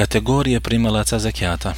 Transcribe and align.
Kategorije 0.00 0.60
primalaca 0.60 1.18
zakijata 1.18 1.74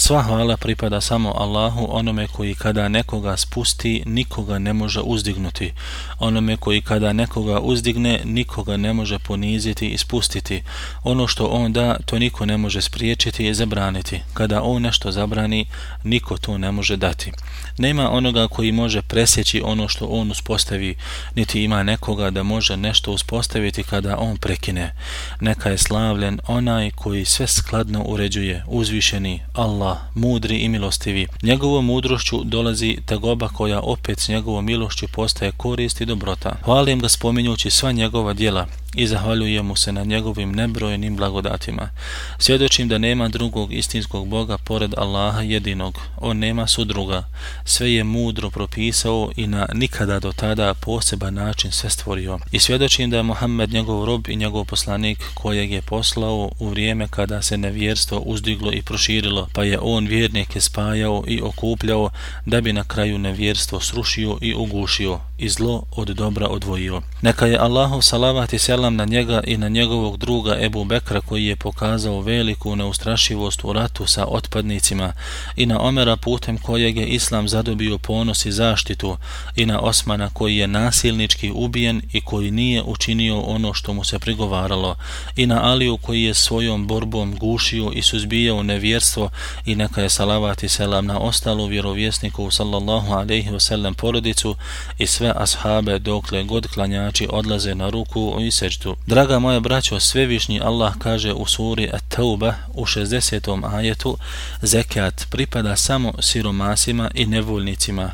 Sva 0.00 0.22
hvala 0.22 0.56
pripada 0.56 1.00
samo 1.00 1.32
Allahu, 1.36 1.86
onome 1.90 2.26
koji 2.26 2.54
kada 2.54 2.88
nekoga 2.88 3.36
spusti, 3.36 4.02
nikoga 4.06 4.58
ne 4.58 4.72
može 4.72 5.00
uzdignuti. 5.00 5.72
Onome 6.18 6.56
koji 6.56 6.82
kada 6.82 7.12
nekoga 7.12 7.60
uzdigne, 7.60 8.20
nikoga 8.24 8.76
ne 8.76 8.92
može 8.92 9.18
poniziti 9.18 9.88
i 9.88 9.98
spustiti. 9.98 10.62
Ono 11.04 11.26
što 11.26 11.46
on 11.46 11.72
da, 11.72 11.96
to 12.04 12.18
niko 12.18 12.46
ne 12.46 12.56
može 12.56 12.80
spriječiti 12.80 13.46
i 13.46 13.54
zabraniti. 13.54 14.20
Kada 14.34 14.62
on 14.62 14.82
nešto 14.82 15.12
zabrani, 15.12 15.66
niko 16.04 16.38
to 16.38 16.58
ne 16.58 16.72
može 16.72 16.96
dati. 16.96 17.32
Nema 17.78 18.10
onoga 18.10 18.48
koji 18.48 18.72
može 18.72 19.02
presjeći 19.02 19.62
ono 19.64 19.88
što 19.88 20.06
on 20.06 20.30
uspostavi, 20.30 20.94
niti 21.34 21.64
ima 21.64 21.82
nekoga 21.82 22.30
da 22.30 22.42
može 22.42 22.76
nešto 22.76 23.12
uspostaviti 23.12 23.82
kada 23.82 24.18
on 24.18 24.36
prekine. 24.36 24.92
Neka 25.40 25.70
je 25.70 25.78
slavljen 25.78 26.40
onaj 26.46 26.90
koji 26.90 27.24
sve 27.24 27.46
skladno 27.46 28.02
uređuje, 28.02 28.64
uzvišeni 28.66 29.40
Allah, 29.54 29.89
mudri 30.14 30.56
i 30.56 30.68
milostivi. 30.68 31.26
Njegovom 31.42 31.84
mudrošću 31.84 32.44
dolazi 32.44 32.98
tegoba 33.06 33.48
koja 33.48 33.80
opet 33.80 34.18
s 34.18 34.28
njegovom 34.28 34.64
milošću 34.64 35.06
postaje 35.12 35.52
korist 35.56 36.00
i 36.00 36.06
dobrota. 36.06 36.56
Hvalim 36.64 37.00
ga 37.00 37.08
spominjući 37.08 37.70
sva 37.70 37.92
njegova 37.92 38.32
dijela, 38.32 38.66
i 38.94 39.06
zahvaljujem 39.06 39.66
mu 39.66 39.76
se 39.76 39.92
na 39.92 40.04
njegovim 40.04 40.52
nebrojenim 40.52 41.16
blagodatima. 41.16 41.90
Svjedočim 42.38 42.88
da 42.88 42.98
nema 42.98 43.28
drugog 43.28 43.72
istinskog 43.72 44.28
Boga 44.28 44.58
pored 44.58 44.94
Allaha 44.96 45.40
jedinog. 45.40 45.98
On 46.16 46.38
nema 46.38 46.66
sudruga. 46.66 47.24
Sve 47.64 47.92
je 47.92 48.04
mudro 48.04 48.50
propisao 48.50 49.30
i 49.36 49.46
na 49.46 49.66
nikada 49.74 50.20
do 50.20 50.32
tada 50.32 50.74
poseban 50.74 51.34
način 51.34 51.72
sve 51.72 51.90
stvorio. 51.90 52.38
I 52.52 52.58
svjedočim 52.58 53.10
da 53.10 53.16
je 53.16 53.22
Muhammed 53.22 53.72
njegov 53.72 54.04
rob 54.04 54.28
i 54.28 54.36
njegov 54.36 54.64
poslanik 54.64 55.18
kojeg 55.34 55.70
je 55.70 55.82
poslao 55.82 56.50
u 56.58 56.68
vrijeme 56.68 57.08
kada 57.08 57.42
se 57.42 57.58
nevjerstvo 57.58 58.18
uzdiglo 58.18 58.72
i 58.72 58.82
proširilo, 58.82 59.48
pa 59.52 59.64
je 59.64 59.79
on 59.82 60.06
vjernike 60.06 60.60
spajao 60.60 61.24
i 61.26 61.40
okupljao 61.42 62.10
da 62.46 62.60
bi 62.60 62.72
na 62.72 62.84
kraju 62.84 63.18
nevjerstvo 63.18 63.80
srušio 63.80 64.38
i 64.40 64.54
ugušio 64.54 65.20
i 65.38 65.48
zlo 65.48 65.82
od 65.90 66.08
dobra 66.08 66.48
odvojio. 66.48 67.02
Neka 67.22 67.46
je 67.46 67.58
Allahov 67.58 68.00
salavat 68.00 68.52
i 68.52 68.58
selam 68.58 68.96
na 68.96 69.04
njega 69.04 69.40
i 69.46 69.56
na 69.56 69.68
njegovog 69.68 70.16
druga 70.16 70.56
Ebu 70.60 70.84
Bekra 70.84 71.20
koji 71.20 71.46
je 71.46 71.56
pokazao 71.56 72.20
veliku 72.20 72.76
neustrašivost 72.76 73.64
u 73.64 73.72
ratu 73.72 74.06
sa 74.06 74.26
otpadnicima 74.26 75.12
i 75.56 75.66
na 75.66 75.80
Omera 75.80 76.16
putem 76.16 76.58
kojeg 76.58 76.96
je 76.96 77.06
Islam 77.06 77.48
zadobio 77.48 77.98
ponos 77.98 78.46
i 78.46 78.52
zaštitu 78.52 79.16
i 79.56 79.66
na 79.66 79.80
Osmana 79.80 80.30
koji 80.32 80.56
je 80.56 80.66
nasilnički 80.66 81.50
ubijen 81.54 82.02
i 82.12 82.20
koji 82.20 82.50
nije 82.50 82.82
učinio 82.82 83.40
ono 83.40 83.74
što 83.74 83.92
mu 83.92 84.04
se 84.04 84.18
prigovaralo 84.18 84.96
i 85.36 85.46
na 85.46 85.62
Aliju 85.62 85.96
koji 85.96 86.22
je 86.22 86.34
svojom 86.34 86.86
borbom 86.86 87.36
gušio 87.36 87.90
i 87.94 88.02
suzbijao 88.02 88.62
nevjerstvo 88.62 89.30
i 89.64 89.74
neka 89.74 90.02
je 90.02 90.10
salavat 90.10 90.62
i 90.62 90.68
selam 90.68 91.06
na 91.06 91.18
ostalu 91.18 91.66
vjerovjesniku 91.66 92.50
sallallahu 92.50 93.12
alaihi 93.12 93.50
wasallam 93.50 93.94
porodicu 93.94 94.56
i 94.98 95.06
sve 95.06 95.32
ashabe 95.36 95.98
dokle 95.98 96.42
god 96.42 96.66
klanjači 96.66 97.28
odlaze 97.30 97.74
na 97.74 97.90
ruku 97.90 98.36
i 98.40 98.50
se. 98.50 98.70
Draga 99.06 99.38
moja 99.38 99.60
braćo, 99.60 100.00
svevišnji 100.00 100.60
Allah 100.60 100.94
kaže 100.98 101.32
u 101.32 101.46
suri 101.46 101.90
At-Tauba 101.92 102.54
u 102.74 102.84
60. 102.84 103.74
ajetu 103.74 104.16
Zekat 104.62 105.26
pripada 105.30 105.76
samo 105.76 106.12
siromasima 106.20 107.10
i 107.14 107.26
nevoljnicima 107.26 108.10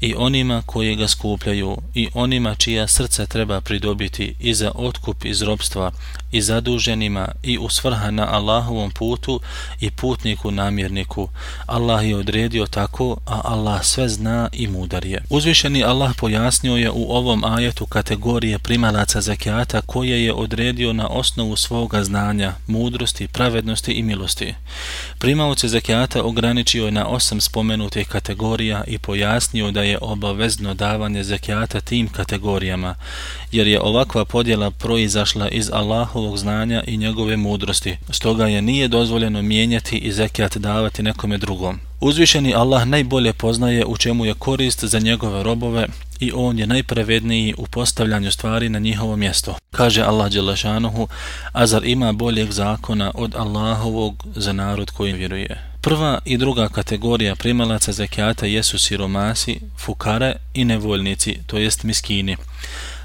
i 0.00 0.14
onima 0.16 0.62
koji 0.66 0.96
ga 0.96 1.08
skupljaju 1.08 1.76
i 1.94 2.08
onima 2.14 2.54
čija 2.54 2.88
srca 2.88 3.26
treba 3.26 3.60
pridobiti 3.60 4.34
i 4.40 4.54
za 4.54 4.72
otkup 4.74 5.24
iz 5.24 5.42
robstva 5.42 5.90
i 6.32 6.42
zaduženima 6.42 7.28
i 7.42 7.58
u 7.58 7.68
svrha 7.68 8.10
na 8.10 8.34
Allahovom 8.34 8.90
putu 8.90 9.40
i 9.80 9.90
putniku 9.90 10.50
namjerniku. 10.50 11.28
Allah 11.66 12.08
je 12.08 12.16
odredio 12.16 12.66
tako, 12.66 13.16
a 13.26 13.40
Allah 13.44 13.84
sve 13.84 14.08
zna 14.08 14.48
i 14.52 14.66
mudar 14.66 15.04
je. 15.04 15.24
Uzvišeni 15.30 15.84
Allah 15.84 16.16
pojasnio 16.16 16.76
je 16.76 16.90
u 16.90 17.10
ovom 17.10 17.44
ajetu 17.44 17.86
kategorije 17.86 18.58
primalaca 18.58 19.20
zakijata 19.20 19.80
koje 19.80 20.24
je 20.24 20.32
odredio 20.32 20.92
na 20.92 21.08
osnovu 21.08 21.56
svoga 21.56 22.04
znanja, 22.04 22.54
mudrosti, 22.66 23.28
pravednosti 23.28 23.92
i 23.92 24.02
milosti. 24.02 24.54
Primalce 25.18 25.68
zakijata 25.68 26.22
ograničio 26.22 26.84
je 26.84 26.92
na 26.92 27.06
osam 27.06 27.40
spomenutih 27.40 28.08
kategorija 28.08 28.84
i 28.86 28.98
pojasnio 28.98 29.70
da 29.70 29.82
je 29.82 29.87
obavezno 30.00 30.74
davanje 30.74 31.24
zekijata 31.24 31.80
tim 31.80 32.08
kategorijama, 32.08 32.94
jer 33.52 33.66
je 33.66 33.80
ovakva 33.80 34.24
podjela 34.24 34.70
proizašla 34.70 35.48
iz 35.48 35.70
Allahovog 35.72 36.38
znanja 36.38 36.82
i 36.86 36.96
njegove 36.96 37.36
mudrosti, 37.36 37.96
stoga 38.10 38.46
je 38.46 38.62
nije 38.62 38.88
dozvoljeno 38.88 39.42
mijenjati 39.42 39.96
i 39.96 40.12
zekijat 40.12 40.56
davati 40.56 41.02
nekome 41.02 41.38
drugom. 41.38 41.80
Uzvišeni 42.00 42.54
Allah 42.54 42.86
najbolje 42.86 43.32
poznaje 43.32 43.84
u 43.86 43.96
čemu 43.96 44.24
je 44.24 44.34
korist 44.34 44.84
za 44.84 44.98
njegove 44.98 45.42
robove 45.42 45.86
i 46.20 46.32
on 46.34 46.58
je 46.58 46.66
najpravedniji 46.66 47.54
u 47.58 47.66
postavljanju 47.66 48.30
stvari 48.30 48.68
na 48.68 48.78
njihovo 48.78 49.16
mjesto. 49.16 49.54
Kaže 49.70 50.02
Allah 50.02 50.32
Đelešanuhu, 50.32 51.08
a 51.52 51.66
zar 51.66 51.84
ima 51.84 52.12
boljeg 52.12 52.50
zakona 52.50 53.12
od 53.14 53.34
Allahovog 53.34 54.26
za 54.36 54.52
narod 54.52 54.90
koji 54.90 55.12
vjeruje? 55.12 55.67
Prva 55.80 56.18
i 56.24 56.36
druga 56.36 56.68
kategorija 56.68 57.34
primalaca 57.34 57.92
zekijata 57.92 58.46
jesu 58.46 58.78
siromasi, 58.78 59.60
fukare 59.78 60.36
i 60.54 60.64
nevoljnici, 60.64 61.38
to 61.46 61.58
jest 61.58 61.82
miskini. 61.82 62.36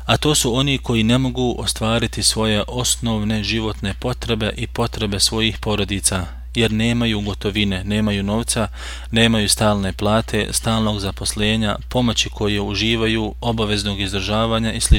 A 0.05 0.17
to 0.17 0.35
su 0.35 0.55
oni 0.55 0.77
koji 0.77 1.03
ne 1.03 1.17
mogu 1.17 1.55
ostvariti 1.59 2.23
svoje 2.23 2.63
osnovne 2.67 3.43
životne 3.43 3.93
potrebe 3.99 4.53
i 4.57 4.67
potrebe 4.67 5.19
svojih 5.19 5.57
porodica, 5.57 6.25
jer 6.55 6.71
nemaju 6.71 7.21
gotovine, 7.21 7.83
nemaju 7.83 8.23
novca, 8.23 8.67
nemaju 9.11 9.49
stalne 9.49 9.93
plate, 9.93 10.47
stalnog 10.51 10.99
zaposlenja, 10.99 11.75
pomoći 11.89 12.29
koje 12.29 12.61
uživaju, 12.61 13.35
obaveznog 13.41 13.99
izdržavanja 13.99 14.73
i 14.73 14.81
sl. 14.81 14.95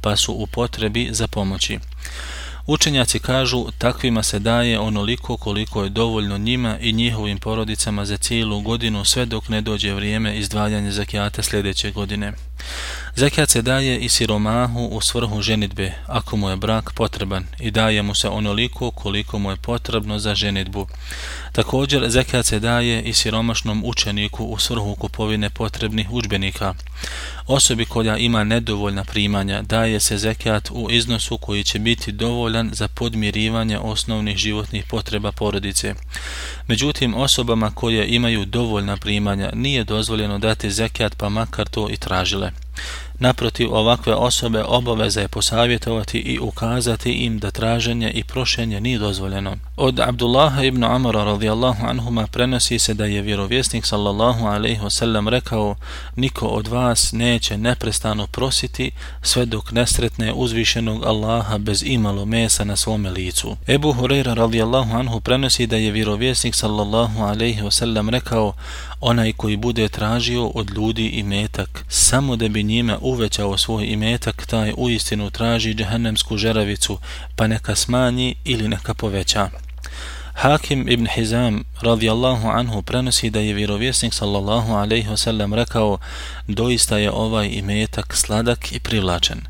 pa 0.00 0.16
su 0.16 0.32
u 0.32 0.46
potrebi 0.46 1.08
za 1.10 1.26
pomoći. 1.28 1.78
Učenjaci 2.70 3.18
kažu 3.18 3.66
takvima 3.78 4.22
se 4.22 4.38
daje 4.38 4.78
onoliko 4.78 5.36
koliko 5.36 5.84
je 5.84 5.90
dovoljno 5.90 6.38
njima 6.38 6.78
i 6.80 6.92
njihovim 6.92 7.38
porodicama 7.38 8.04
za 8.04 8.16
cijelu 8.16 8.60
godinu 8.60 9.04
sve 9.04 9.26
dok 9.26 9.48
ne 9.48 9.60
dođe 9.60 9.94
vrijeme 9.94 10.38
izdvajanja 10.38 10.90
zakijata 10.90 11.42
sljedeće 11.42 11.90
godine. 11.90 12.32
Zekat 13.18 13.50
se 13.50 13.62
daje 13.62 13.98
i 13.98 14.08
siromahu 14.08 14.86
u 14.86 15.00
svrhu 15.00 15.42
ženitbe, 15.42 15.92
ako 16.06 16.36
mu 16.36 16.50
je 16.50 16.56
brak 16.56 16.92
potreban, 16.94 17.44
i 17.60 17.70
daje 17.70 18.02
mu 18.02 18.14
se 18.14 18.28
onoliko 18.28 18.90
koliko 18.90 19.38
mu 19.38 19.50
je 19.50 19.56
potrebno 19.56 20.18
za 20.18 20.34
ženitbu. 20.34 20.86
Također, 21.52 22.10
zekat 22.10 22.46
se 22.46 22.60
daje 22.60 23.02
i 23.02 23.12
siromašnom 23.12 23.82
učeniku 23.84 24.44
u 24.44 24.58
svrhu 24.58 24.94
kupovine 24.94 25.50
potrebnih 25.50 26.10
učbenika. 26.10 26.74
Osobi 27.46 27.84
koja 27.84 28.16
ima 28.16 28.44
nedovoljna 28.44 29.04
primanja 29.04 29.62
daje 29.62 30.00
se 30.00 30.18
zekat 30.18 30.70
u 30.70 30.90
iznosu 30.90 31.38
koji 31.38 31.64
će 31.64 31.78
biti 31.78 32.12
dovoljan 32.12 32.70
za 32.72 32.88
podmirivanje 32.88 33.78
osnovnih 33.78 34.36
životnih 34.36 34.84
potreba 34.90 35.32
porodice. 35.32 35.94
Međutim, 36.66 37.14
osobama 37.14 37.70
koje 37.70 38.08
imaju 38.08 38.44
dovoljna 38.44 38.96
primanja 38.96 39.50
nije 39.54 39.84
dozvoljeno 39.84 40.38
dati 40.38 40.70
zekat 40.70 41.16
pa 41.16 41.28
makar 41.28 41.68
to 41.68 41.88
i 41.90 41.96
tražile. 41.96 42.50
Naprotiv, 43.20 43.74
ovakve 43.74 44.14
osobe 44.14 44.64
obaveza 44.64 45.20
je 45.20 45.28
posavjetovati 45.28 46.18
i 46.18 46.38
ukazati 46.38 47.12
im 47.12 47.38
da 47.38 47.50
traženje 47.50 48.10
i 48.10 48.24
prošenje 48.24 48.80
nije 48.80 48.98
dozvoljeno. 48.98 49.56
Od 49.76 50.00
Abdullaha 50.00 50.62
ibn 50.62 50.84
Amara 50.84 51.24
radijallahu 51.24 51.86
anhuma 51.86 52.26
prenosi 52.26 52.78
se 52.78 52.94
da 52.94 53.04
je 53.04 53.22
vjerovjesnik 53.22 53.86
sallallahu 53.86 54.46
alaihi 54.46 54.80
wasallam 54.80 55.28
rekao 55.28 55.76
niko 56.16 56.46
od 56.46 56.68
vas 56.68 57.12
neće 57.12 57.58
neprestano 57.58 58.26
prositi 58.26 58.90
sve 59.22 59.46
dok 59.46 59.72
nesretne 59.72 60.32
uzvišenog 60.32 61.04
Allaha 61.04 61.58
bez 61.58 61.82
imalo 61.86 62.24
mesa 62.24 62.64
na 62.64 62.76
svome 62.76 63.10
licu. 63.10 63.56
Ebu 63.68 63.92
Hureyra 63.92 64.34
radijallahu 64.34 64.96
anhu 64.96 65.20
prenosi 65.20 65.66
da 65.66 65.76
je 65.76 65.90
vjerovjesnik 65.90 66.54
sallallahu 66.54 67.22
alaihi 67.22 67.62
wasallam 67.62 68.10
rekao 68.10 68.52
onaj 69.00 69.32
koji 69.32 69.56
bude 69.56 69.88
tražio 69.88 70.46
od 70.46 70.70
ljudi 70.70 71.06
i 71.06 71.22
metak 71.22 71.84
samo 71.88 72.36
da 72.36 72.48
bi 72.48 72.62
njime 72.62 72.96
uvećao 73.10 73.58
svoj 73.58 73.86
imetak, 73.86 74.46
taj 74.46 74.72
u 74.76 74.90
istinu 74.90 75.30
traži 75.30 75.74
džehennemsku 75.74 76.36
žeravicu, 76.36 76.98
pa 77.36 77.46
neka 77.46 77.74
smanji 77.74 78.34
ili 78.44 78.68
neka 78.68 78.94
poveća. 78.94 79.50
Hakim 80.38 80.88
ibn 80.88 81.06
Hizam 81.06 81.64
radijallahu 81.80 82.48
anhu 82.48 82.82
prenosi 82.82 83.30
da 83.30 83.40
je 83.40 83.54
vjerovjesnik 83.54 84.14
sallallahu 84.14 84.72
alaihi 84.72 85.08
wasallam 85.08 85.54
rekao 85.54 85.98
doista 86.48 86.98
je 86.98 87.10
ovaj 87.10 87.48
imetak 87.52 88.16
sladak 88.16 88.72
i 88.72 88.80
privlačen 88.80 89.40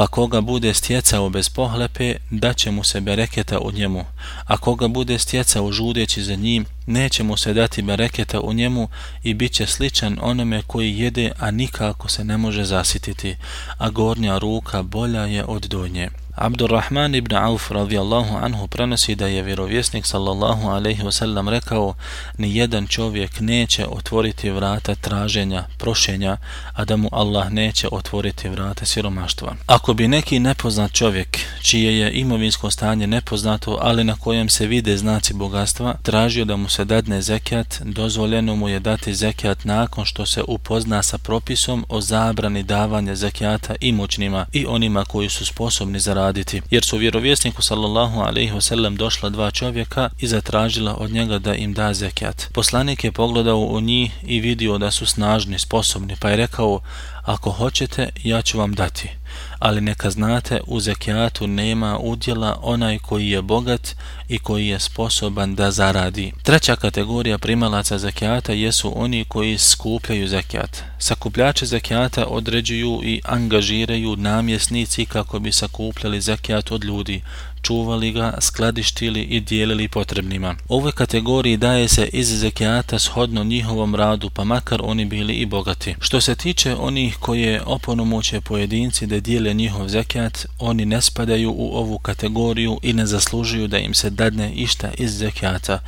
pa 0.00 0.06
koga 0.06 0.40
bude 0.40 0.74
stjecao 0.74 1.28
bez 1.28 1.48
pohlepe, 1.48 2.14
daće 2.30 2.70
mu 2.70 2.84
se 2.84 3.00
bereketa 3.00 3.58
u 3.58 3.72
njemu, 3.72 4.04
a 4.46 4.56
koga 4.56 4.88
bude 4.88 5.18
stjecao 5.18 5.72
žudeći 5.72 6.22
za 6.22 6.34
njim, 6.34 6.64
neće 6.86 7.22
mu 7.22 7.36
se 7.36 7.54
dati 7.54 7.82
bereketa 7.82 8.40
u 8.40 8.52
njemu 8.52 8.88
i 9.22 9.34
bit 9.34 9.52
će 9.52 9.66
sličan 9.66 10.18
onome 10.22 10.62
koji 10.66 10.98
jede, 10.98 11.32
a 11.38 11.50
nikako 11.50 12.08
se 12.08 12.24
ne 12.24 12.36
može 12.36 12.64
zasititi, 12.64 13.36
a 13.78 13.90
gornja 13.90 14.38
ruka 14.38 14.82
bolja 14.82 15.24
je 15.24 15.44
od 15.44 15.62
donje. 15.62 16.08
Abdurrahman 16.40 17.14
ibn 17.14 17.34
Auf 17.34 17.70
radijallahu 17.70 18.36
anhu 18.36 18.66
prenosi 18.66 19.14
da 19.14 19.26
je 19.26 19.42
vjerovjesnik 19.42 20.06
sallallahu 20.06 20.68
alaihi 20.68 21.02
wasallam 21.02 21.50
rekao 21.50 21.94
ni 22.38 22.56
jedan 22.56 22.86
čovjek 22.86 23.40
neće 23.40 23.86
otvoriti 23.86 24.50
vrata 24.50 24.94
traženja, 24.94 25.64
prošenja, 25.78 26.36
a 26.72 26.84
da 26.84 26.96
mu 26.96 27.08
Allah 27.12 27.50
neće 27.50 27.88
otvoriti 27.92 28.48
vrata 28.48 28.84
siromaštva. 28.84 29.54
Ako 29.66 29.94
bi 29.94 30.08
neki 30.08 30.38
nepoznat 30.38 30.92
čovjek, 30.92 31.38
čije 31.62 31.98
je 31.98 32.12
imovinsko 32.12 32.70
stanje 32.70 33.06
nepoznato, 33.06 33.78
ali 33.80 34.04
na 34.04 34.16
kojem 34.16 34.48
se 34.48 34.66
vide 34.66 34.96
znaci 34.96 35.34
bogatstva, 35.34 35.94
tražio 36.02 36.44
da 36.44 36.56
mu 36.56 36.68
se 36.68 36.84
dadne 36.84 37.22
zekijat, 37.22 37.80
dozvoljeno 37.84 38.56
mu 38.56 38.68
je 38.68 38.80
dati 38.80 39.14
zekijat 39.14 39.64
nakon 39.64 40.04
što 40.04 40.26
se 40.26 40.42
upozna 40.48 41.02
sa 41.02 41.18
propisom 41.18 41.84
o 41.88 42.00
zabrani 42.00 42.62
davanja 42.62 43.14
zekijata 43.14 43.74
imućnima 43.80 44.46
i 44.52 44.66
onima 44.66 45.04
koji 45.04 45.28
su 45.28 45.46
sposobni 45.46 46.00
zaraditi. 46.30 46.62
Jer 46.70 46.84
su 46.84 46.96
vjerovjesniku 46.96 47.62
sallallahu 47.62 48.20
alaihi 48.20 48.52
wasallam 48.52 48.96
došla 48.96 49.30
dva 49.30 49.50
čovjeka 49.50 50.10
i 50.18 50.26
zatražila 50.26 50.94
od 50.94 51.10
njega 51.10 51.38
da 51.38 51.54
im 51.54 51.72
da 51.72 51.94
zekijat. 51.94 52.48
Poslanik 52.52 53.04
je 53.04 53.12
pogledao 53.12 53.58
u 53.58 53.80
njih 53.80 54.12
i 54.22 54.40
vidio 54.40 54.78
da 54.78 54.90
su 54.90 55.06
snažni, 55.06 55.58
sposobni, 55.58 56.16
pa 56.20 56.30
je 56.30 56.36
rekao, 56.36 56.80
ako 57.22 57.50
hoćete, 57.50 58.08
ja 58.24 58.42
ću 58.42 58.58
vam 58.58 58.74
dati 58.74 59.19
ali 59.58 59.80
neka 59.80 60.10
znate 60.10 60.60
u 60.66 60.80
zekijatu 60.80 61.46
nema 61.46 61.98
udjela 61.98 62.58
onaj 62.62 62.98
koji 62.98 63.30
je 63.30 63.42
bogat 63.42 63.96
i 64.28 64.38
koji 64.38 64.66
je 64.66 64.78
sposoban 64.80 65.54
da 65.54 65.70
zaradi. 65.70 66.32
Treća 66.42 66.76
kategorija 66.76 67.38
primalaca 67.38 67.98
zekijata 67.98 68.52
jesu 68.52 68.92
oni 68.96 69.24
koji 69.24 69.58
skupljaju 69.58 70.28
zekijat. 70.28 70.82
Sakupljače 70.98 71.66
zekijata 71.66 72.26
određuju 72.26 73.00
i 73.04 73.20
angažiraju 73.24 74.16
namjesnici 74.16 75.06
kako 75.06 75.38
bi 75.38 75.52
sakupljali 75.52 76.20
zekijat 76.20 76.72
od 76.72 76.84
ljudi, 76.84 77.22
čuvali 77.62 78.12
ga, 78.12 78.34
skladištili 78.40 79.22
i 79.22 79.40
dijelili 79.40 79.88
potrebnima. 79.88 80.54
Ove 80.68 80.92
kategoriji 80.92 81.56
daje 81.56 81.88
se 81.88 82.08
iz 82.12 82.40
zekijata 82.40 82.98
shodno 82.98 83.44
njihovom 83.44 83.94
radu, 83.94 84.30
pa 84.30 84.44
makar 84.44 84.80
oni 84.84 85.04
bili 85.04 85.34
i 85.34 85.46
bogati. 85.46 85.94
Što 86.00 86.20
se 86.20 86.34
tiče 86.34 86.74
onih 86.74 87.16
koje 87.20 87.62
oponomoće 87.66 88.40
pojedinci 88.40 89.06
da 89.06 89.20
dijele 89.20 89.54
njihov 89.54 89.88
zekijat, 89.88 90.46
oni 90.58 90.84
ne 90.84 91.00
spadaju 91.00 91.54
u 91.56 91.76
ovu 91.76 91.98
kategoriju 91.98 92.78
i 92.82 92.92
ne 92.92 93.06
zaslužuju 93.06 93.68
da 93.68 93.78
im 93.78 93.94
se 93.94 94.10
dadne 94.10 94.52
išta 94.52 94.90
iz 94.98 95.18
zekijata, 95.18 95.78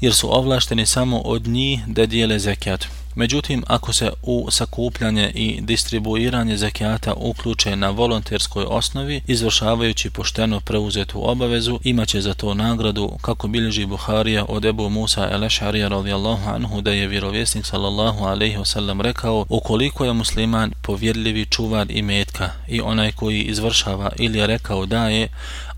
jer 0.00 0.14
su 0.14 0.36
ovlašteni 0.36 0.86
samo 0.86 1.18
od 1.18 1.46
njih 1.46 1.80
da 1.86 2.06
dijele 2.06 2.38
zekijat. 2.38 2.86
Međutim, 3.16 3.64
ako 3.66 3.92
se 3.92 4.10
u 4.22 4.48
sakupljanje 4.50 5.32
i 5.34 5.60
distribuiranje 5.60 6.56
zekijata 6.56 7.14
uključe 7.14 7.76
na 7.76 7.90
volonterskoj 7.90 8.64
osnovi, 8.68 9.20
izvršavajući 9.26 10.10
pošteno 10.10 10.60
preuzetu 10.60 11.30
obavezu, 11.30 11.80
imaće 11.84 12.20
za 12.20 12.34
to 12.34 12.54
nagradu, 12.54 13.12
kako 13.22 13.48
bilježi 13.48 13.86
Buharija 13.86 14.44
od 14.48 14.64
Ebu 14.64 14.88
Musa 14.88 15.28
el-Ešarija 15.32 15.88
radijallahu 15.88 16.50
anhu, 16.50 16.80
da 16.80 16.90
je 16.90 17.08
vjerovjesnik 17.08 17.66
sallallahu 17.66 18.24
alaihi 18.24 18.56
wasallam 18.56 19.00
rekao, 19.00 19.46
ukoliko 19.48 20.04
je 20.04 20.12
musliman 20.12 20.72
povjedljivi 20.82 21.46
čuvar 21.46 21.90
i 21.90 22.02
metka 22.02 22.50
i 22.68 22.80
onaj 22.80 23.12
koji 23.12 23.42
izvršava 23.42 24.10
ili 24.18 24.38
je 24.38 24.46
rekao 24.46 24.86
daje 24.86 25.28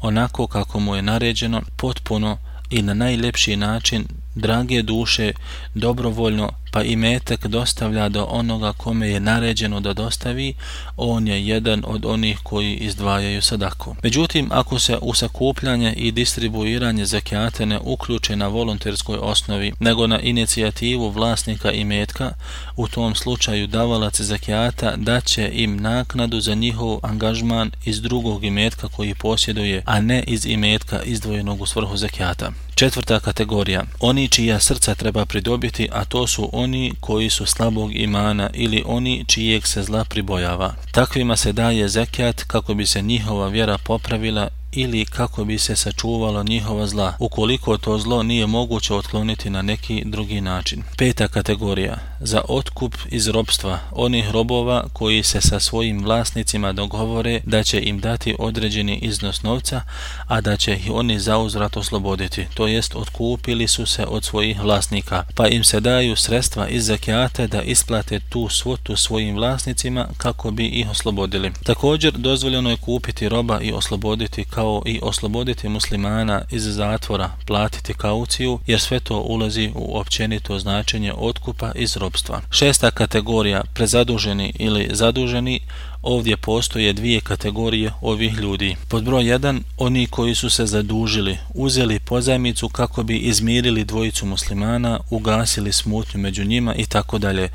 onako 0.00 0.46
kako 0.46 0.81
mu 0.81 0.96
je 0.96 1.02
naređeno, 1.02 1.62
potpuno 1.76 2.38
i 2.70 2.82
na 2.82 2.94
najlepši 2.94 3.56
način 3.56 4.06
drage 4.38 4.82
duše 4.82 5.32
dobrovoljno 5.75 6.50
pa 6.70 6.82
i 6.82 6.96
metak 6.96 7.46
dostavlja 7.46 8.08
do 8.08 8.25
onoga 8.25 8.73
kome 8.73 9.08
je 9.08 9.20
naređeno 9.20 9.81
da 9.81 9.93
dostavi, 9.93 10.55
on 10.96 11.29
je 11.29 11.46
jedan 11.46 11.85
od 11.87 12.05
onih 12.05 12.38
koji 12.43 12.75
izdvajaju 12.75 13.43
sadaku. 13.43 13.96
Međutim, 14.02 14.49
ako 14.52 14.79
se 14.79 14.99
u 15.02 15.14
sakupljanje 15.14 15.93
i 15.96 16.12
distribuiranje 16.12 17.06
zakijate 17.06 17.67
ne 17.67 17.79
uključe 17.79 18.37
na 18.37 18.49
volonterskoj 18.49 19.19
osnovi, 19.23 19.73
nego 19.81 20.06
na 20.06 20.20
inicijativu 20.20 21.11
vlasnika 21.11 21.73
i 21.73 21.85
metka, 21.85 22.31
u 22.76 22.88
tom 22.88 23.14
slučaju 23.14 23.67
davalac 23.67 24.20
zakijata 24.20 24.96
daće 24.96 25.50
im 25.52 25.76
naknadu 25.76 26.40
za 26.40 26.55
njihov 26.55 26.99
angažman 27.02 27.70
iz 27.85 28.00
drugog 28.00 28.44
imetka 28.44 28.88
koji 28.88 29.14
posjeduje, 29.14 29.82
a 29.87 30.00
ne 30.00 30.23
iz 30.26 30.46
imetka 30.46 31.02
izdvojenog 31.02 31.61
u 31.61 31.67
svrhu 31.67 31.96
zakijata. 31.96 32.52
Četvrta 32.78 33.20
kategorija. 33.20 33.82
Oni 34.00 34.28
čija 34.28 34.60
srca 34.60 34.94
treba 34.94 35.26
pridobiti, 35.26 35.88
a 35.92 36.04
to 36.04 36.26
su 36.26 36.50
oni 36.52 36.92
koji 37.00 37.30
su 37.30 37.46
slabog 37.46 37.96
imana 37.96 38.50
ili 38.54 38.82
oni 38.86 39.25
čijeg 39.28 39.66
se 39.66 39.82
zla 39.82 40.04
pribojava. 40.04 40.75
Takvima 40.92 41.36
se 41.36 41.52
daje 41.52 41.88
zekijat 41.88 42.42
kako 42.42 42.75
bi 42.75 42.86
se 42.86 43.02
njihova 43.02 43.48
vjera 43.48 43.78
popravila 43.78 44.48
ili 44.73 45.05
kako 45.05 45.44
bi 45.44 45.59
se 45.59 45.76
sačuvalo 45.76 46.43
njihova 46.43 46.87
zla, 46.87 47.15
ukoliko 47.19 47.79
to 47.79 47.99
zlo 47.99 48.23
nije 48.23 48.47
moguće 48.47 48.94
otkloniti 48.94 49.50
na 49.50 49.62
neki 49.62 50.03
drugi 50.06 50.41
način. 50.41 50.82
Peta 50.97 51.29
kategorija. 51.29 51.99
Za 52.20 52.43
otkup 52.49 52.94
iz 53.11 53.29
robstva 53.29 53.79
onih 53.93 54.31
robova 54.31 54.85
koji 54.93 55.23
se 55.23 55.41
sa 55.41 55.61
svojim 55.61 56.05
vlasnicima 56.05 56.73
dogovore 56.73 57.41
da 57.44 57.62
će 57.62 57.81
im 57.81 58.00
dati 58.00 58.35
određeni 58.38 58.97
iznos 58.97 59.43
novca, 59.43 59.82
a 60.26 60.41
da 60.41 60.56
će 60.56 60.75
ih 60.75 60.91
oni 60.93 61.21
zauzrat 61.21 61.76
osloboditi, 61.76 62.47
to 62.55 62.67
jest 62.67 62.94
otkupili 62.94 63.69
su 63.69 63.87
se 63.87 64.06
od 64.06 64.25
svojih 64.25 64.61
vlasnika, 64.61 65.25
pa 65.35 65.49
im 65.49 65.64
se 65.64 65.81
daju 65.81 66.17
sredstva 66.17 66.69
iz 66.69 66.87
zakijate 66.87 67.47
da 67.47 67.62
isplate 67.62 68.21
tu 68.29 68.49
svotu 68.49 68.97
svojim 68.97 69.37
vlasnicima 69.37 70.09
kako 70.17 70.50
bi 70.50 70.67
ih 70.67 70.91
oslobodili. 70.91 71.53
Također 71.64 72.12
dozvoljeno 72.12 72.71
je 72.71 72.76
kupiti 72.76 73.29
roba 73.29 73.61
i 73.61 73.73
osloboditi 73.73 74.44
kao 74.58 74.82
i 74.87 75.00
osloboditi 75.02 75.69
muslimana 75.69 76.43
iz 76.50 76.62
zatvora, 76.62 77.31
platiti 77.46 77.94
kauciju, 77.94 78.58
jer 78.66 78.81
sve 78.81 79.00
to 79.00 79.19
ulazi 79.19 79.70
u 79.75 79.99
općenito 79.99 80.58
značenje 80.58 81.12
otkupa 81.16 81.72
iz 81.75 81.96
robstva. 81.96 82.40
Šesta 82.50 82.90
kategorija, 82.90 83.62
prezaduženi 83.75 84.52
ili 84.58 84.88
zaduženi, 84.93 85.60
ovdje 86.02 86.37
postoje 86.37 86.93
dvije 86.93 87.20
kategorije 87.20 87.93
ovih 88.00 88.34
ljudi. 88.34 88.76
Pod 88.88 89.05
broj 89.05 89.25
1, 89.25 89.60
oni 89.76 90.06
koji 90.06 90.34
su 90.34 90.50
se 90.50 90.66
zadužili, 90.66 91.38
uzeli 91.54 92.00
pozajmicu 92.00 92.69
kako 92.69 93.02
bi 93.02 93.16
izmirili 93.16 93.84
dvojicu 93.84 94.26
muslimana, 94.26 95.00
ugasili 95.11 95.72
smutnju 95.72 96.20
među 96.20 96.44
njima 96.44 96.75
i 96.75 96.87
tako 96.87 97.19
dalje. 97.19 97.49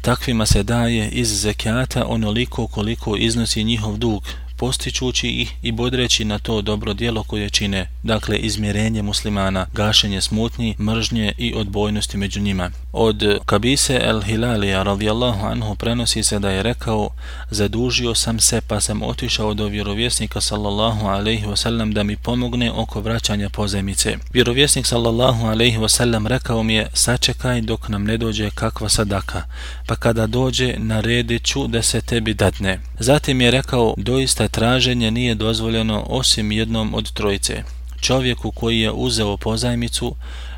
Takvima 0.00 0.46
se 0.46 0.62
daje 0.62 1.08
iz 1.10 1.40
zekijata 1.40 2.06
onoliko 2.06 2.66
koliko 2.66 3.16
iznosi 3.16 3.64
njihov 3.64 3.96
dug, 3.96 4.22
postičući 4.58 5.28
ih 5.28 5.52
i 5.62 5.72
bodreći 5.72 6.24
na 6.24 6.38
to 6.38 6.62
dobro 6.62 6.94
dijelo 6.94 7.22
koje 7.22 7.50
čine, 7.50 7.88
dakle 8.02 8.36
izmjerenje 8.38 9.02
muslimana, 9.02 9.66
gašenje 9.72 10.20
smutnji, 10.20 10.74
mržnje 10.78 11.32
i 11.38 11.54
odbojnosti 11.54 12.16
među 12.16 12.40
njima. 12.40 12.70
Od 12.92 13.38
Kabise 13.46 14.00
el 14.02 14.22
Hilalija 14.22 14.82
radijallahu 14.82 15.46
anhu 15.46 15.74
prenosi 15.74 16.22
se 16.22 16.38
da 16.38 16.50
je 16.50 16.62
rekao 16.62 17.10
zadužio 17.50 18.14
sam 18.14 18.40
se 18.40 18.60
pa 18.60 18.80
sam 18.80 19.02
otišao 19.02 19.54
do 19.54 19.66
vjerovjesnika 19.66 20.40
sallallahu 20.40 21.06
alaihi 21.06 21.46
wasallam 21.46 21.92
da 21.92 22.02
mi 22.02 22.16
pomogne 22.16 22.72
oko 22.72 23.00
vraćanja 23.00 23.48
pozemice. 23.48 24.16
Vjerovjesnik 24.32 24.86
sallallahu 24.86 25.46
alaihi 25.46 25.78
wasallam 25.78 26.26
rekao 26.26 26.62
mi 26.62 26.74
je 26.74 26.88
sačekaj 26.92 27.60
dok 27.60 27.88
nam 27.88 28.04
ne 28.04 28.16
dođe 28.16 28.50
kakva 28.50 28.88
sadaka, 28.88 29.42
pa 29.86 29.96
kada 29.96 30.26
dođe 30.26 30.74
naredit 30.78 31.44
ću 31.44 31.66
da 31.66 31.82
se 31.82 32.00
tebi 32.00 32.34
datne. 32.34 32.80
Zatim 32.98 33.40
je 33.40 33.50
rekao 33.50 33.94
doista 33.96 34.47
traženje 34.48 35.10
nije 35.10 35.34
dozvoljeno 35.34 36.04
osim 36.08 36.52
jednom 36.52 36.94
od 36.94 37.12
trojice. 37.12 37.62
Čovjeku 38.00 38.50
koji 38.50 38.80
je 38.80 38.92
uzeo 38.92 39.36
pozajmicu, 39.36 40.14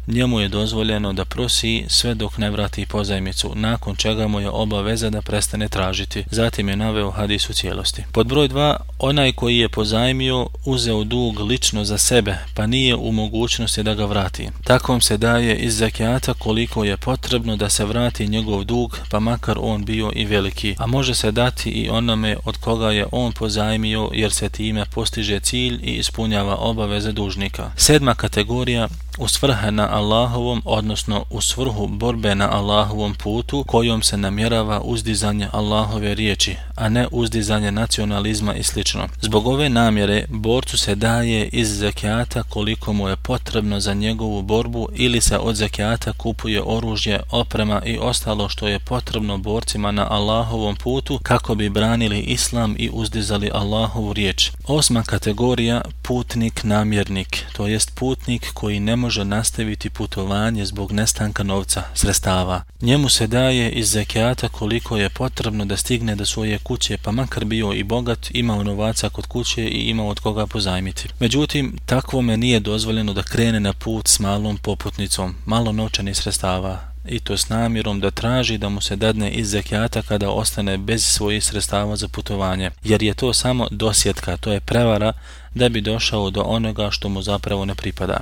njemu 0.07 0.40
je 0.40 0.49
dozvoljeno 0.49 1.12
da 1.12 1.25
prosi 1.25 1.85
sve 1.88 2.14
dok 2.14 2.38
ne 2.38 2.50
vrati 2.50 2.87
pozajmicu, 2.87 3.52
nakon 3.54 3.97
čega 3.97 4.28
mu 4.28 4.40
je 4.40 4.49
obaveza 4.49 5.11
da 5.11 5.23
prestane 5.23 5.69
tražiti. 5.69 6.25
Zatim 6.30 6.69
je 6.69 6.76
naveo 6.76 7.11
hadis 7.11 7.50
u 7.50 7.52
cijelosti. 7.52 8.04
Pod 8.12 8.26
broj 8.26 8.49
2, 8.49 8.76
onaj 8.99 9.33
koji 9.33 9.59
je 9.59 9.69
pozajmio 9.69 10.47
uzeo 10.64 11.04
dug 11.04 11.40
lično 11.40 11.85
za 11.85 11.99
sebe, 11.99 12.38
pa 12.54 12.66
nije 12.66 12.97
u 12.97 13.12
mogućnosti 13.12 13.83
da 13.83 13.95
ga 13.95 14.04
vrati. 14.04 14.49
Takvom 14.64 15.00
se 15.00 15.16
daje 15.16 15.57
iz 15.57 15.76
zakijata 15.76 16.35
koliko 16.35 16.85
je 16.85 16.97
potrebno 16.97 17.57
da 17.57 17.69
se 17.69 17.85
vrati 17.85 18.28
njegov 18.28 18.64
dug, 18.64 18.99
pa 19.11 19.21
makar 19.21 19.59
on 19.61 19.85
bio 19.85 20.12
i 20.14 20.25
veliki, 20.25 20.75
a 20.78 20.87
može 20.87 21.14
se 21.14 21.30
dati 21.30 21.71
i 21.71 21.88
onome 21.88 22.37
od 22.45 22.57
koga 22.57 22.90
je 22.90 23.07
on 23.12 23.33
pozajmio 23.33 24.11
jer 24.12 24.33
se 24.33 24.49
time 24.49 24.85
postiže 24.90 25.40
cilj 25.40 25.80
i 25.83 25.92
ispunjava 25.92 26.57
obaveze 26.57 27.12
dužnika. 27.12 27.71
Sedma 27.76 28.14
kategorija 28.14 28.88
u 29.20 29.28
svrhe 29.28 29.70
na 29.70 29.88
Allahovom, 29.90 30.62
odnosno 30.64 31.24
u 31.30 31.40
svrhu 31.40 31.86
borbe 31.86 32.34
na 32.34 32.48
Allahovom 32.52 33.14
putu 33.14 33.64
kojom 33.66 34.02
se 34.02 34.16
namjerava 34.16 34.80
uzdizanje 34.80 35.48
Allahove 35.52 36.14
riječi, 36.14 36.56
a 36.76 36.88
ne 36.88 37.06
uzdizanje 37.10 37.72
nacionalizma 37.72 38.54
i 38.54 38.62
sl. 38.62 38.80
Zbog 39.20 39.46
ove 39.46 39.68
namjere, 39.68 40.26
borcu 40.28 40.78
se 40.78 40.94
daje 40.94 41.48
iz 41.48 41.78
zekijata 41.78 42.42
koliko 42.42 42.92
mu 42.92 43.08
je 43.08 43.16
potrebno 43.16 43.80
za 43.80 43.94
njegovu 43.94 44.42
borbu 44.42 44.88
ili 44.94 45.20
se 45.20 45.38
od 45.38 45.56
zekijata 45.56 46.12
kupuje 46.12 46.62
oružje, 46.64 47.20
oprema 47.30 47.82
i 47.84 47.98
ostalo 47.98 48.48
što 48.48 48.68
je 48.68 48.78
potrebno 48.78 49.38
borcima 49.38 49.90
na 49.90 50.06
Allahovom 50.10 50.76
putu 50.76 51.18
kako 51.22 51.54
bi 51.54 51.70
branili 51.70 52.20
islam 52.20 52.74
i 52.78 52.90
uzdizali 52.92 53.50
Allahovu 53.54 54.12
riječ. 54.12 54.50
Osma 54.66 55.02
kategorija, 55.02 55.82
putnik 56.02 56.64
namjernik, 56.64 57.44
to 57.52 57.66
jest 57.66 57.94
putnik 57.94 58.50
koji 58.54 58.80
ne 58.80 58.96
može 58.96 59.09
nastaviti 59.18 59.90
putovanje 59.90 60.64
zbog 60.64 60.92
nestanka 60.92 61.42
novca, 61.42 61.82
sredstava. 61.94 62.62
Njemu 62.80 63.08
se 63.08 63.26
daje 63.26 63.70
iz 63.70 63.90
zekijata 63.90 64.48
koliko 64.48 64.96
je 64.96 65.08
potrebno 65.08 65.64
da 65.64 65.76
stigne 65.76 66.16
do 66.16 66.26
svoje 66.26 66.58
kuće, 66.58 66.98
pa 67.02 67.10
makar 67.10 67.44
bio 67.44 67.72
i 67.72 67.82
bogat, 67.82 68.30
imao 68.30 68.62
novaca 68.62 69.08
kod 69.08 69.26
kuće 69.26 69.68
i 69.68 69.90
imao 69.90 70.08
od 70.08 70.20
koga 70.20 70.46
pozajmiti. 70.46 71.08
Međutim, 71.18 71.78
takvome 71.86 72.36
nije 72.36 72.60
dozvoljeno 72.60 73.12
da 73.12 73.22
krene 73.22 73.60
na 73.60 73.72
put 73.72 74.08
s 74.08 74.18
malom 74.18 74.58
poputnicom, 74.58 75.34
malo 75.46 75.72
novčanih 75.72 76.16
sredstava, 76.16 76.90
i 77.04 77.20
to 77.20 77.36
s 77.36 77.48
namjerom 77.48 78.00
da 78.00 78.10
traži 78.10 78.58
da 78.58 78.68
mu 78.68 78.80
se 78.80 78.96
dadne 78.96 79.30
iz 79.30 79.50
zekijata 79.50 80.02
kada 80.02 80.30
ostane 80.30 80.78
bez 80.78 81.04
svojih 81.04 81.44
sredstava 81.44 81.96
za 81.96 82.08
putovanje, 82.08 82.70
jer 82.84 83.02
je 83.02 83.14
to 83.14 83.32
samo 83.32 83.68
dosjetka, 83.70 84.36
to 84.36 84.52
je 84.52 84.60
prevara 84.60 85.12
da 85.54 85.68
bi 85.68 85.80
došao 85.80 86.30
do 86.30 86.42
onoga 86.42 86.90
što 86.90 87.08
mu 87.08 87.22
zapravo 87.22 87.64
ne 87.64 87.74
pripada. 87.74 88.20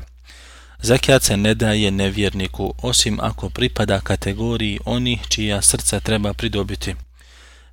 Zekijat 0.82 1.22
se 1.22 1.36
ne 1.36 1.54
daje 1.54 1.90
nevjerniku, 1.90 2.74
osim 2.82 3.18
ako 3.20 3.50
pripada 3.50 4.00
kategoriji 4.00 4.78
onih 4.84 5.20
čija 5.28 5.62
srca 5.62 6.00
treba 6.00 6.32
pridobiti. 6.32 6.94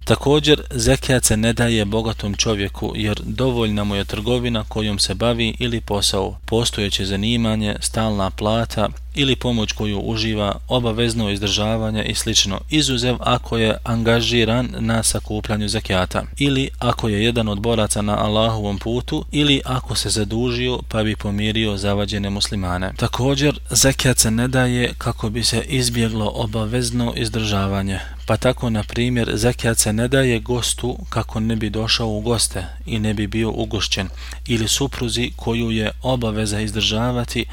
Također, 0.06 0.62
zekijat 0.72 1.24
se 1.24 1.38
ne 1.38 1.54
daje 1.54 1.86
bogatom 1.86 2.34
čovjeku, 2.34 2.94
jer 2.96 3.22
dovoljna 3.24 3.84
mu 3.84 3.96
je 3.96 4.06
trgovina 4.06 4.64
kojom 4.68 5.00
se 5.00 5.14
bavi 5.14 5.56
ili 5.60 5.82
posao, 5.82 6.38
postojeće 6.46 7.06
zanimanje, 7.06 7.76
stalna 7.80 8.30
plata 8.30 8.90
ili 9.15 9.36
pomoć 9.36 9.72
koju 9.72 10.00
uživa, 10.00 10.55
obavezno 10.67 11.29
izdržavanje 11.29 12.03
i 12.03 12.15
sl. 12.15 12.29
izuzev 12.69 13.15
ako 13.19 13.57
je 13.57 13.77
angažiran 13.84 14.69
na 14.79 15.03
sakupljanju 15.03 15.67
zekijata 15.67 16.24
ili 16.38 16.69
ako 16.79 17.10
je 17.10 17.24
jedan 17.24 17.48
od 17.48 17.60
boraca 17.60 18.01
na 18.01 18.17
Allahovom 18.17 18.79
putu 18.79 19.25
ili 19.31 19.62
ako 19.65 19.95
se 19.95 20.10
zadužio 20.10 20.79
pa 20.89 21.03
bi 21.03 21.15
pomirio 21.15 21.77
zavađene 21.77 22.29
muslimane. 22.29 22.91
Također, 22.98 23.60
zekijat 23.69 24.17
se 24.17 24.31
ne 24.31 24.48
daje 24.48 24.93
kako 24.98 25.29
bi 25.29 25.43
se 25.43 25.62
izbjeglo 25.67 26.31
obavezno 26.36 27.13
izdržavanje, 27.15 28.00
pa 28.25 28.38
tako 28.38 28.69
na 28.69 28.84
primjer 28.84 29.31
zekijat 29.34 29.77
se 29.77 29.93
ne 29.93 30.07
daje 30.07 30.39
gostu 30.39 30.98
kako 31.10 31.39
ne 31.39 31.55
bi 31.55 31.69
došao 31.69 32.07
u 32.07 32.22
goste 32.22 32.65
i 32.86 33.00
ne 33.00 33.13
bi 33.13 33.27
bio 33.27 33.51
ugošćen 33.51 34.10
ili 34.48 34.67
supruzi 34.67 35.31
koju 35.36 35.72
je 35.72 35.91
obaveza 36.01 36.62
izdržavati 36.62 37.45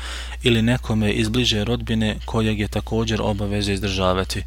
ili 0.42 0.62
nekome 0.62 1.12
iz 1.12 1.28
bliže 1.53 1.65
rodbine 1.65 2.17
kojeg 2.25 2.61
je 2.61 2.69
također 2.69 3.23
obaveza 3.23 3.73
izdržavati. 3.73 4.45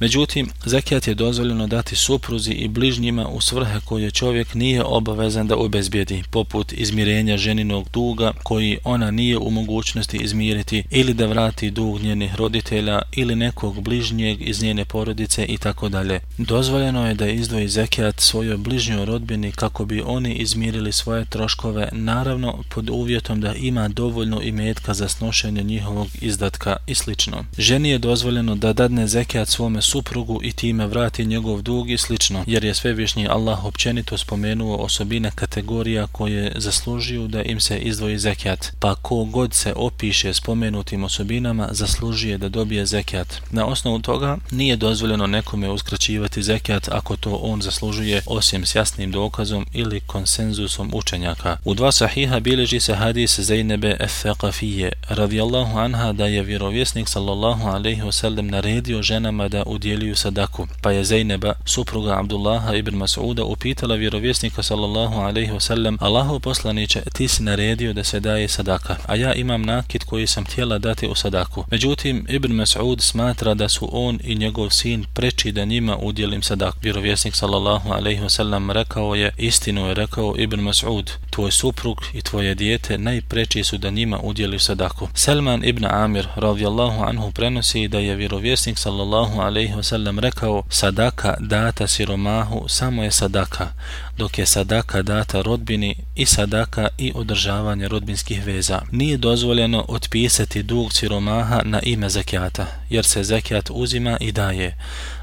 Međutim, 0.00 0.50
zekijat 0.64 1.08
je 1.08 1.14
dozvoljeno 1.14 1.66
dati 1.66 1.96
supruzi 1.96 2.52
i 2.52 2.68
bližnjima 2.68 3.28
u 3.28 3.40
svrhe 3.40 3.80
koje 3.84 4.10
čovjek 4.10 4.54
nije 4.54 4.84
obavezan 4.84 5.46
da 5.46 5.56
obezbijedi, 5.56 6.22
poput 6.30 6.72
izmirenja 6.72 7.36
ženinog 7.36 7.88
duga 7.92 8.32
koji 8.42 8.78
ona 8.84 9.10
nije 9.10 9.38
u 9.38 9.50
mogućnosti 9.50 10.16
izmiriti 10.16 10.84
ili 10.90 11.14
da 11.14 11.26
vrati 11.26 11.70
dug 11.70 12.02
njenih 12.02 12.34
roditelja 12.34 13.02
ili 13.12 13.36
nekog 13.36 13.80
bližnjeg 13.80 14.48
iz 14.48 14.62
njene 14.62 14.84
porodice 14.84 15.44
i 15.44 15.58
tako 15.58 15.88
dalje. 15.88 16.20
Dozvoljeno 16.38 17.08
je 17.08 17.14
da 17.14 17.28
izdvoji 17.28 17.68
zekijat 17.68 18.20
svojoj 18.20 18.56
bližnjoj 18.56 19.04
rodbini 19.04 19.52
kako 19.52 19.84
bi 19.84 20.02
oni 20.06 20.34
izmirili 20.34 20.92
svoje 20.92 21.24
troškove, 21.24 21.88
naravno 21.92 22.62
pod 22.74 22.90
uvjetom 22.90 23.40
da 23.40 23.54
ima 23.54 23.88
dovoljno 23.88 24.42
imetka 24.42 24.94
za 24.94 25.08
snošenje 25.08 25.62
njihovog 25.62 26.08
izdatka 26.20 26.76
i 26.86 26.94
sl. 26.94 27.12
Ženi 27.58 27.88
je 27.88 27.98
dozvoljeno 27.98 28.54
da 28.54 28.72
dadne 28.72 29.06
zekijat 29.06 29.48
svome 29.48 29.82
suprugu 29.84 30.40
i 30.42 30.52
time 30.52 30.86
vrati 30.86 31.26
njegov 31.26 31.62
dug 31.62 31.90
i 31.90 31.98
slično, 31.98 32.44
jer 32.46 32.64
je 32.64 32.74
svevišnji 32.74 33.28
Allah 33.28 33.64
općenito 33.64 34.18
spomenuo 34.18 34.76
osobine 34.76 35.30
kategorija 35.34 36.06
koje 36.06 36.52
zaslužuju 36.56 37.28
da 37.28 37.42
im 37.42 37.60
se 37.60 37.78
izdvoji 37.78 38.18
zekijat, 38.18 38.72
pa 38.80 38.94
ko 38.94 39.24
god 39.24 39.54
se 39.54 39.72
opiše 39.76 40.34
spomenutim 40.34 41.04
osobinama 41.04 41.68
zaslužuje 41.70 42.38
da 42.38 42.48
dobije 42.48 42.86
zekijat. 42.86 43.42
Na 43.50 43.66
osnovu 43.66 43.98
toga 43.98 44.38
nije 44.50 44.76
dozvoljeno 44.76 45.26
nekome 45.26 45.70
uskraćivati 45.70 46.42
zekijat 46.42 46.88
ako 46.88 47.16
to 47.16 47.34
on 47.42 47.62
zaslužuje 47.62 48.22
osim 48.26 48.66
s 48.66 48.74
jasnim 48.74 49.12
dokazom 49.12 49.66
ili 49.72 50.00
konsenzusom 50.00 50.90
učenjaka. 50.94 51.56
U 51.64 51.74
dva 51.74 51.92
sahiha 51.92 52.40
bileži 52.40 52.80
se 52.80 52.94
hadis 52.94 53.40
Zainebe 53.40 53.96
Efeqafije 54.00 54.92
radijallahu 55.08 55.78
anha 55.78 56.12
da 56.12 56.26
je 56.26 56.42
vjerovjesnik 56.42 57.08
sallallahu 57.08 57.68
alaihi 57.68 58.02
wasallam 58.02 58.50
naredio 58.50 59.02
ženama 59.02 59.48
da 59.48 59.62
udjeljuju 59.74 60.16
sadaku. 60.16 60.66
Pa 60.82 60.90
je 60.90 61.04
Zeyneba, 61.04 61.54
supruga 61.64 62.18
Abdullaha 62.18 62.74
ibn 62.74 62.96
Mas'uda, 62.96 63.42
upitala 63.42 63.94
vjerovjesnika 63.94 64.62
sallallahu 64.62 65.14
alaihi 65.14 65.52
wasallam 65.52 65.96
Allahu 66.00 66.40
poslaniće, 66.40 67.02
ti 67.12 67.28
si 67.28 67.42
naredio 67.42 67.92
da 67.92 68.04
se 68.04 68.20
daje 68.20 68.48
sadaka, 68.48 68.96
a 69.06 69.14
ja 69.14 69.34
imam 69.34 69.62
nakit 69.62 70.04
koji 70.04 70.26
sam 70.26 70.44
htjela 70.44 70.78
dati 70.78 71.06
u 71.08 71.14
sadaku. 71.14 71.64
Međutim, 71.70 72.26
Ibn 72.28 72.52
Mas'ud 72.52 73.00
smatra 73.00 73.54
da 73.54 73.68
su 73.68 73.88
on 73.92 74.18
i 74.24 74.34
njegov 74.34 74.70
sin 74.70 75.04
preči 75.14 75.52
da 75.52 75.64
njima 75.64 75.96
udjelim 75.96 76.42
sadaku. 76.42 76.78
Vjerovjesnik 76.82 77.34
sallallahu 77.34 77.92
alaihi 77.92 78.20
wasallam 78.20 78.72
rekao 78.72 79.14
je, 79.14 79.32
istinu 79.38 79.86
je 79.88 79.94
rekao 79.94 80.34
Ibn 80.38 80.60
Mas'ud, 80.60 81.10
tvoj 81.30 81.50
suprug 81.50 82.02
i 82.12 82.22
tvoje 82.22 82.54
dijete 82.54 82.98
najpreči 82.98 83.64
su 83.64 83.78
da 83.78 83.90
njima 83.90 84.18
udjeliš 84.22 84.62
sadaku. 84.62 85.08
Selman 85.14 85.64
ibn 85.64 85.84
Amir 85.84 86.28
radijallahu 86.36 87.04
anhu 87.04 87.30
prenosi 87.30 87.88
da 87.88 87.98
je 87.98 88.16
vjerovjesnik 88.16 88.78
sallallahu 88.78 89.40
alaihi 89.40 89.63
alaihi 89.72 89.76
wasallam 89.76 90.18
rekao 90.18 90.62
sadaka 90.68 91.36
data 91.40 91.86
siromahu 91.86 92.68
samo 92.68 93.02
je 93.02 93.10
sadaka, 93.10 93.72
dok 94.18 94.38
je 94.38 94.46
sadaka 94.46 95.02
data 95.02 95.42
rodbini 95.42 95.96
i 96.14 96.26
sadaka 96.26 96.88
i 96.98 97.12
održavanje 97.14 97.88
rodbinskih 97.88 98.44
veza. 98.44 98.82
Nije 98.92 99.16
dozvoljeno 99.16 99.84
otpisati 99.88 100.62
dug 100.62 100.92
siromaha 100.92 101.62
na 101.64 101.80
ime 101.82 102.08
zekijata, 102.08 102.66
jer 102.90 103.04
se 103.04 103.24
zekijat 103.24 103.70
uzima 103.72 104.16
i 104.20 104.32
daje. 104.32 104.76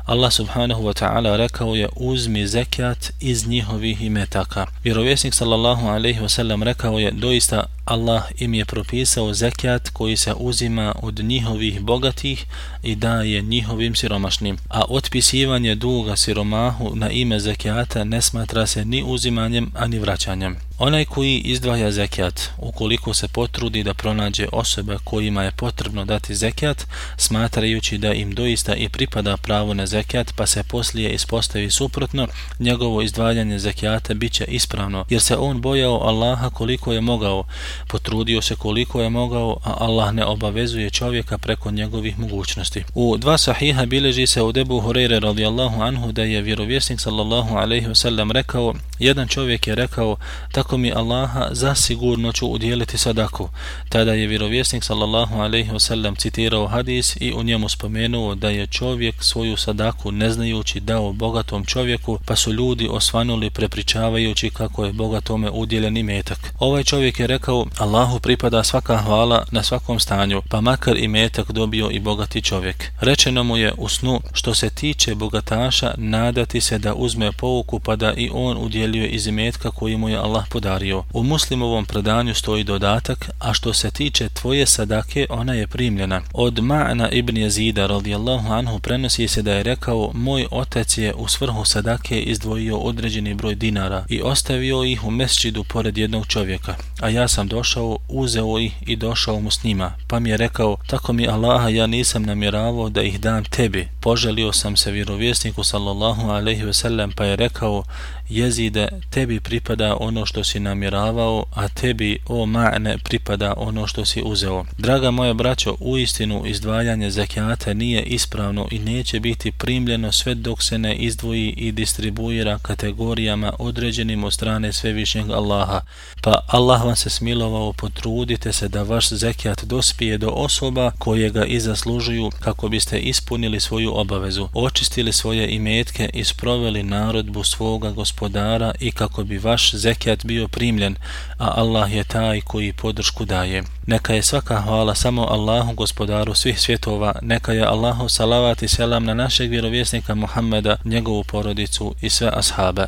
Allah 0.06 0.32
subhanahu 0.32 0.84
wa 0.84 0.94
ta'ala 0.94 1.38
rekao 1.38 1.76
je 1.76 1.90
uzmi 1.96 2.48
zekat 2.48 3.12
iz 3.20 3.48
njihovih 3.48 4.02
imetaka. 4.02 4.68
Vjerovjesnik 4.84 5.34
sallallahu 5.34 5.88
alaihi 5.88 6.20
wasallam 6.20 6.64
rekao 6.64 7.00
je 7.00 7.12
doista 7.12 7.64
Allah 7.86 8.24
im 8.38 8.54
je 8.54 8.66
propisao 8.66 9.34
zekat 9.34 9.90
koji 9.90 10.18
se 10.18 10.34
uzima 10.34 10.96
od 11.02 11.20
njihovih 11.20 11.82
bogatih 11.82 12.46
i 12.84 12.96
daje 12.96 13.42
njihovim 13.42 13.96
siromašnim. 13.96 14.58
A 14.70 14.82
otpisivanje 14.90 15.76
duga 15.76 16.16
siromahu 16.16 16.92
na 16.96 17.10
ime 17.10 17.40
zekijata 17.40 18.04
ne 18.04 18.22
smatra 18.22 18.68
se 18.68 18.86
ni 18.86 19.04
uzimanjem 19.04 19.72
ani 19.76 20.00
vraćanjem. 20.00 20.56
Onaj 20.84 21.06
koji 21.06 21.38
izdvaja 21.38 21.92
zekijat, 21.92 22.42
ukoliko 22.58 23.14
se 23.14 23.28
potrudi 23.28 23.84
da 23.84 23.94
pronađe 23.94 24.48
osobe 24.52 24.98
kojima 25.04 25.44
je 25.44 25.52
potrebno 25.52 26.06
dati 26.06 26.36
zekijat, 26.36 26.88
smatrajući 27.18 27.98
da 27.98 28.14
im 28.14 28.36
doista 28.36 28.76
i 28.76 28.90
pripada 28.90 29.38
pravo 29.38 29.74
na 29.74 29.86
zekijat, 29.86 30.34
pa 30.36 30.48
se 30.48 30.64
poslije 30.64 31.14
ispostavi 31.14 31.72
suprotno, 31.72 32.28
njegovo 32.60 33.02
izdvajanje 33.02 33.60
zekijata 33.60 34.14
bit 34.14 34.34
će 34.34 34.46
ispravno, 34.46 35.06
jer 35.10 35.22
se 35.22 35.38
on 35.38 35.62
bojao 35.62 36.02
Allaha 36.02 36.50
koliko 36.50 36.94
je 36.94 37.02
mogao, 37.02 37.44
potrudio 37.88 38.42
se 38.42 38.56
koliko 38.56 39.02
je 39.02 39.10
mogao, 39.10 39.58
a 39.64 39.76
Allah 39.80 40.14
ne 40.14 40.26
obavezuje 40.26 40.90
čovjeka 40.90 41.38
preko 41.38 41.72
njegovih 41.72 42.20
mogućnosti. 42.20 42.84
U 42.94 43.18
dva 43.18 43.38
sahiha 43.38 43.86
bileži 43.86 44.28
se 44.28 44.42
u 44.42 44.52
debu 44.52 44.82
Hureyre 44.82 45.20
radijallahu 45.20 45.82
anhu 45.82 46.12
da 46.12 46.24
je 46.24 46.42
vjerovjesnik 46.42 47.00
sallallahu 47.00 47.56
alaihi 47.56 47.88
wasallam 47.88 48.32
rekao, 48.32 48.74
jedan 49.00 49.28
čovjek 49.28 49.68
je 49.68 49.76
rekao, 49.76 50.18
tako 50.52 50.71
mi 50.78 50.92
Allaha 50.92 51.48
zasigurno 51.52 52.32
ću 52.32 52.48
udjeliti 52.48 52.98
sadaku. 52.98 53.50
Tada 53.90 54.14
je 54.14 54.28
vjerovjesnik 54.28 54.84
sallallahu 54.84 55.36
alaihi 55.36 55.72
wasallam 55.72 56.18
citirao 56.18 56.68
hadis 56.68 57.18
i 57.20 57.34
u 57.34 57.44
njemu 57.44 57.70
spomenuo 57.70 58.36
da 58.36 58.50
je 58.50 58.68
čovjek 58.68 59.24
svoju 59.24 59.58
sadaku 59.58 60.12
neznajući 60.12 60.80
dao 60.80 61.14
bogatom 61.14 61.66
čovjeku, 61.66 62.20
pa 62.26 62.36
su 62.36 62.54
ljudi 62.54 62.88
osvanuli 62.92 63.50
prepričavajući 63.50 64.50
kako 64.50 64.86
je 64.86 64.94
bogatome 64.94 65.50
udjeljen 65.50 65.98
imetak. 65.98 66.54
Ovaj 66.60 66.84
čovjek 66.84 67.20
je 67.20 67.28
rekao, 67.28 67.66
Allahu 67.78 68.20
pripada 68.20 68.64
svaka 68.64 68.98
hvala 68.98 69.46
na 69.52 69.64
svakom 69.64 70.00
stanju, 70.00 70.42
pa 70.50 70.62
makar 70.62 70.98
i 70.98 71.12
imetak 71.12 71.52
dobio 71.52 71.90
i 71.92 72.00
bogati 72.00 72.42
čovjek. 72.42 72.92
Rečeno 73.00 73.44
mu 73.44 73.58
je 73.58 73.74
u 73.78 73.90
snu, 73.90 74.22
što 74.34 74.54
se 74.54 74.70
tiče 74.70 75.16
bogataša, 75.16 75.94
nadati 75.98 76.62
se 76.62 76.78
da 76.78 76.94
uzme 76.94 77.32
pouku 77.32 77.80
pa 77.80 77.96
da 77.96 78.14
i 78.14 78.30
on 78.34 78.58
udjeljuje 78.58 79.08
iz 79.08 79.28
imetka 79.28 79.72
koji 79.72 79.98
mu 79.98 80.10
je 80.10 80.18
Allah 80.18 80.44
podario 80.50 80.61
gospodario. 80.62 81.04
U 81.14 81.24
muslimovom 81.24 81.86
predanju 81.86 82.34
stoji 82.34 82.64
dodatak, 82.64 83.30
a 83.40 83.54
što 83.54 83.74
se 83.74 83.92
tiče 83.92 84.30
tvoje 84.30 84.66
sadake, 84.66 85.28
ona 85.30 85.54
je 85.54 85.68
primljena. 85.68 86.22
Od 86.34 86.54
Ma'na 86.54 87.10
ibn 87.12 87.38
Jezida 87.38 87.88
radijallahu 87.88 88.52
anhu 88.52 88.80
prenosi 88.80 89.28
se 89.28 89.42
da 89.42 89.54
je 89.54 89.64
rekao, 89.64 90.12
moj 90.14 90.48
otac 90.52 90.98
je 90.98 91.14
u 91.14 91.28
svrhu 91.28 91.66
sadake 91.66 92.22
izdvojio 92.22 92.78
određeni 92.78 93.34
broj 93.34 93.56
dinara 93.56 94.06
i 94.10 94.22
ostavio 94.22 94.84
ih 94.84 95.04
u 95.04 95.12
mesčidu 95.12 95.64
pored 95.64 95.98
jednog 95.98 96.28
čovjeka, 96.28 96.76
a 97.00 97.10
ja 97.10 97.28
sam 97.28 97.48
došao, 97.48 97.98
uzeo 98.08 98.60
ih 98.60 98.74
i 98.88 98.96
došao 98.96 99.40
mu 99.40 99.52
s 99.52 99.64
njima, 99.64 99.94
pa 100.08 100.20
mi 100.20 100.30
je 100.30 100.38
rekao, 100.38 100.78
tako 100.88 101.14
mi 101.14 101.28
Allaha 101.28 101.70
ja 101.70 101.88
nisam 101.88 102.24
namjeravao 102.24 102.90
da 102.90 103.02
ih 103.02 103.20
dam 103.20 103.44
tebi. 103.44 103.88
Poželio 104.00 104.52
sam 104.54 104.78
se 104.78 104.92
vjerovjesniku 104.92 105.64
sallallahu 105.64 106.30
alaihi 106.30 106.64
ve 106.64 106.74
sellem 106.74 107.12
pa 107.12 107.26
je 107.26 107.36
rekao, 107.36 107.84
jezide, 108.32 108.88
tebi 109.10 109.40
pripada 109.40 109.98
ono 110.00 110.26
što 110.26 110.44
si 110.44 110.60
namjeravao, 110.60 111.46
a 111.54 111.68
tebi, 111.68 112.20
o 112.28 112.46
ma'ne, 112.46 112.98
pripada 113.04 113.54
ono 113.58 113.88
što 113.88 114.06
si 114.06 114.22
uzeo. 114.26 114.66
Draga 114.78 115.12
moja 115.12 115.34
braćo, 115.34 115.76
u 115.80 115.98
istinu 115.98 116.44
izdvajanje 116.46 117.12
zekijata 117.12 117.74
nije 117.74 118.04
ispravno 118.04 118.68
i 118.72 118.80
neće 118.80 119.20
biti 119.20 119.52
primljeno 119.52 120.12
sve 120.12 120.36
dok 120.36 120.64
se 120.64 120.78
ne 120.78 120.96
izdvoji 120.96 121.50
i 121.58 121.72
distribuira 121.72 122.60
kategorijama 122.62 123.54
određenim 123.60 124.24
od 124.24 124.34
strane 124.34 124.74
svevišnjeg 124.74 125.30
Allaha. 125.30 125.82
Pa 126.22 126.40
Allah 126.48 126.86
vam 126.86 126.96
se 126.96 127.10
smilovao, 127.10 127.74
potrudite 127.74 128.54
se 128.54 128.68
da 128.68 128.84
vaš 128.84 129.10
zekijat 129.10 129.64
dospije 129.64 130.18
do 130.18 130.28
osoba 130.30 130.92
koje 130.98 131.30
ga 131.30 131.46
i 131.46 131.60
zaslužuju 131.60 132.32
kako 132.40 132.70
biste 132.70 133.00
ispunili 133.00 133.60
svoju 133.60 133.92
obavezu, 133.96 134.50
očistili 134.54 135.14
svoje 135.14 135.48
imetke 135.50 136.10
i 136.14 136.24
sproveli 136.24 136.84
narodbu 136.84 137.44
svoga 137.44 137.92
gospodina 137.92 138.21
gospodara 138.22 138.72
i 138.80 138.92
kako 138.92 139.24
bi 139.24 139.38
vaš 139.38 139.74
zekijat 139.74 140.26
bio 140.26 140.48
primljen, 140.48 140.96
a 141.38 141.52
Allah 141.56 141.94
je 141.94 142.04
taj 142.04 142.42
koji 142.42 142.74
podršku 142.74 143.26
daje. 143.26 143.64
Neka 143.88 144.14
je 144.14 144.24
svaka 144.24 144.62
hvala 144.62 144.96
samo 144.96 145.22
Allahu 145.22 145.74
gospodaru 145.74 146.34
svih 146.34 146.60
svjetova, 146.60 147.16
neka 147.22 147.54
je 147.54 147.66
Allahu 147.66 148.10
salavat 148.10 148.64
i 148.64 148.68
selam 148.68 149.06
na 149.06 149.14
našeg 149.14 149.50
vjerovjesnika 149.50 150.16
Muhammeda, 150.16 150.76
njegovu 150.86 151.24
porodicu 151.24 151.96
i 152.02 152.10
sve 152.10 152.30
ashabe. 152.34 152.80